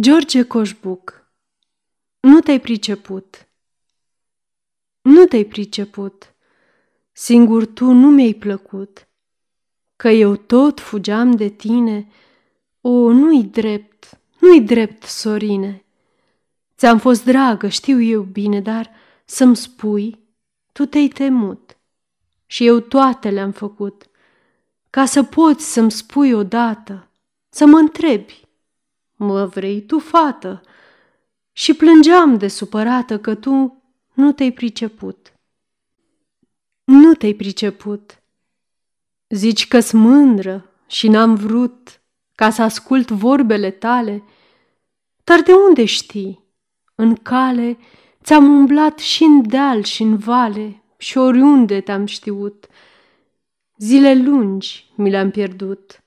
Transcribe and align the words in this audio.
George 0.00 0.42
Coșbuc 0.42 1.32
Nu 2.20 2.40
te-ai 2.40 2.60
priceput. 2.60 3.48
Nu 5.00 5.24
te-ai 5.24 5.44
priceput. 5.44 6.34
Singur 7.12 7.66
tu 7.66 7.92
nu 7.92 8.10
mi-ai 8.10 8.32
plăcut. 8.32 9.08
Că 9.96 10.08
eu 10.08 10.36
tot 10.36 10.80
fugeam 10.80 11.36
de 11.36 11.48
tine. 11.48 12.08
O, 12.80 13.10
nu-i 13.12 13.42
drept, 13.42 14.20
nu-i 14.40 14.60
drept, 14.60 15.02
Sorine. 15.02 15.84
Ți-am 16.76 16.98
fost 16.98 17.24
dragă, 17.24 17.68
știu 17.68 18.00
eu 18.00 18.22
bine, 18.22 18.60
dar 18.60 18.90
să-mi 19.24 19.56
spui, 19.56 20.18
tu 20.72 20.84
te-ai 20.86 21.08
temut. 21.08 21.76
Și 22.46 22.66
eu 22.66 22.80
toate 22.80 23.30
le-am 23.30 23.52
făcut. 23.52 24.06
Ca 24.90 25.04
să 25.04 25.22
poți 25.22 25.72
să-mi 25.72 25.90
spui 25.90 26.32
odată, 26.32 27.08
să 27.48 27.66
mă 27.66 27.78
întrebi 27.78 28.43
Mă 29.16 29.46
vrei 29.46 29.82
tu, 29.82 29.98
fată? 29.98 30.62
Și 31.52 31.74
plângeam 31.74 32.36
de 32.36 32.48
supărată 32.48 33.18
că 33.18 33.34
tu 33.34 33.82
nu 34.12 34.32
te-ai 34.32 34.50
priceput. 34.50 35.32
Nu 36.84 37.14
te-ai 37.14 37.32
priceput. 37.32 38.22
Zici 39.28 39.68
că-s 39.68 39.92
mândră 39.92 40.70
și 40.86 41.08
n-am 41.08 41.34
vrut 41.34 42.00
ca 42.34 42.50
să 42.50 42.62
ascult 42.62 43.10
vorbele 43.10 43.70
tale, 43.70 44.22
dar 45.24 45.40
de 45.40 45.52
unde 45.52 45.84
știi? 45.84 46.44
În 46.94 47.14
cale 47.14 47.78
ți-am 48.22 48.44
umblat 48.44 48.98
și 48.98 49.22
în 49.22 49.48
deal 49.48 49.82
și 49.82 50.02
în 50.02 50.16
vale 50.16 50.82
și 50.96 51.18
oriunde 51.18 51.80
te-am 51.80 52.06
știut. 52.06 52.66
Zile 53.76 54.14
lungi 54.14 54.92
mi 54.94 55.10
le-am 55.10 55.30
pierdut. 55.30 56.02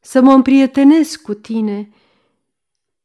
Să 0.00 0.20
mă 0.20 0.32
împrietenesc 0.32 1.22
cu 1.22 1.34
tine– 1.34 1.88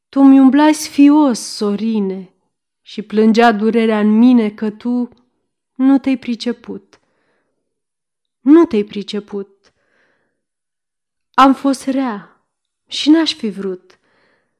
tu 0.09 0.23
mi 0.23 0.39
umblați 0.39 0.81
sfios, 0.81 1.39
Sorine, 1.39 2.33
și 2.81 3.01
plângea 3.01 3.51
durerea 3.51 3.99
în 3.99 4.17
mine 4.17 4.49
că 4.49 4.69
tu 4.69 5.09
nu 5.75 5.97
te-ai 5.97 6.17
priceput. 6.17 6.99
Nu 8.39 8.65
te-ai 8.65 8.83
priceput. 8.83 9.73
Am 11.33 11.53
fost 11.53 11.87
rea 11.87 12.43
și 12.87 13.09
n-aș 13.09 13.33
fi 13.33 13.49
vrut 13.49 13.99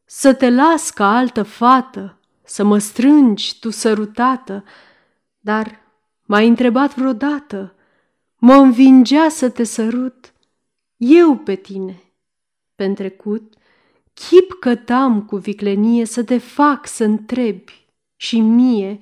să 0.06 0.34
te 0.34 0.50
las 0.50 0.90
ca 0.90 1.18
altă 1.18 1.44
fată, 1.44 2.20
să 2.44 2.64
mă 2.64 2.78
strângi 2.78 3.60
tu 3.60 3.70
sărutată, 3.70 4.64
dar 5.40 5.82
m-ai 6.26 6.48
întrebat 6.48 6.96
vreodată, 6.96 7.76
mă 8.36 8.54
învingea 8.54 9.30
să 9.30 9.50
te 9.50 9.64
sărut 9.64 10.34
eu 10.98 11.38
pe 11.38 11.56
tine, 11.56 12.04
pe 12.76 12.94
trecut, 12.94 13.54
Chip 14.28 14.54
cătam 14.60 15.22
cu 15.22 15.38
viclenie 15.38 16.06
să 16.06 16.24
te 16.24 16.38
fac 16.38 16.88
să 16.88 17.04
întrebi 17.04 17.88
și 18.16 18.40
mie 18.40 19.00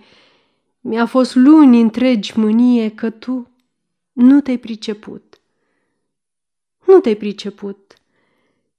mi-a 0.79 1.05
fost 1.05 1.35
luni 1.35 1.81
întregi 1.81 2.39
mânie 2.39 2.89
că 2.89 3.09
tu 3.09 3.51
nu 4.11 4.41
te-ai 4.41 4.57
priceput. 4.57 5.39
Nu 6.85 6.99
te-ai 6.99 7.15
priceput. 7.15 7.93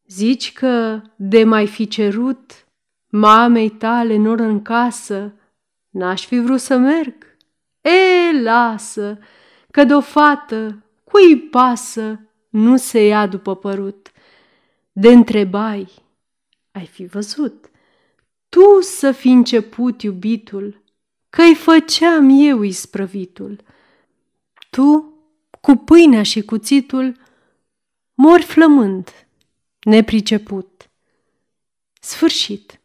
Zici 0.07 0.53
că 0.53 1.03
de 1.17 1.45
mai 1.45 1.67
fi 1.67 1.89
cerut 1.89 2.67
mamei 3.09 3.71
tale 3.71 4.17
nor 4.17 4.41
în 4.41 4.63
casă, 4.63 5.35
n-aș 5.91 6.27
fi 6.27 6.39
vrut 6.39 6.61
să 6.61 6.77
merg. 6.77 7.15
E, 7.81 8.43
lasă, 8.43 9.19
că 9.71 9.85
de-o 9.85 10.01
fată 10.01 10.85
cui 11.05 11.39
pasă 11.39 12.21
nu 12.49 12.77
se 12.77 13.07
ia 13.07 13.27
după 13.27 13.57
părut. 13.57 14.11
De 14.93 15.09
întrebai, 15.13 16.07
ai 16.79 16.87
fi 16.87 17.07
văzut. 17.07 17.71
Tu 18.49 18.81
să 18.81 19.13
fi 19.13 19.29
început 19.29 20.03
iubitul, 20.03 20.83
că-i 21.31 21.55
făceam 21.55 22.29
eu 22.31 22.63
isprăvitul. 22.63 23.63
Tu, 24.71 25.13
cu 25.61 25.75
pâinea 25.75 26.23
și 26.23 26.43
cuțitul, 26.43 27.17
mori 28.15 28.43
flămând, 28.43 29.27
nepriceput. 29.81 30.91
Sfârșit. 32.01 32.78